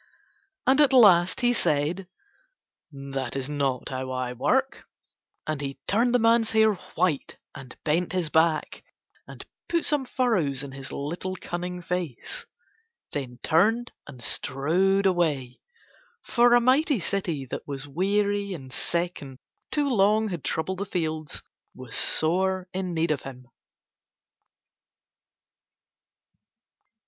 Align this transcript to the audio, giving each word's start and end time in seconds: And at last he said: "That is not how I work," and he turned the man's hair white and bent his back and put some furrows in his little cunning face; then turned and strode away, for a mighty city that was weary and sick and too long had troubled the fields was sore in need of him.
And 0.65 0.81
at 0.81 0.93
last 0.93 1.41
he 1.41 1.53
said: 1.53 2.07
"That 2.91 3.35
is 3.35 3.47
not 3.51 3.89
how 3.89 4.09
I 4.09 4.33
work," 4.33 4.85
and 5.45 5.61
he 5.61 5.77
turned 5.87 6.15
the 6.15 6.17
man's 6.17 6.49
hair 6.49 6.73
white 6.95 7.37
and 7.53 7.77
bent 7.83 8.11
his 8.11 8.31
back 8.31 8.83
and 9.27 9.45
put 9.69 9.85
some 9.85 10.05
furrows 10.05 10.63
in 10.63 10.71
his 10.71 10.91
little 10.91 11.35
cunning 11.35 11.83
face; 11.83 12.47
then 13.13 13.37
turned 13.43 13.91
and 14.07 14.23
strode 14.23 15.05
away, 15.05 15.59
for 16.23 16.55
a 16.55 16.59
mighty 16.59 16.99
city 16.99 17.45
that 17.51 17.67
was 17.67 17.87
weary 17.87 18.53
and 18.53 18.73
sick 18.73 19.21
and 19.21 19.37
too 19.69 19.87
long 19.87 20.29
had 20.29 20.43
troubled 20.43 20.79
the 20.79 20.85
fields 20.87 21.43
was 21.75 21.95
sore 21.95 22.67
in 22.73 22.95
need 22.95 23.11
of 23.11 23.21
him. 23.21 23.45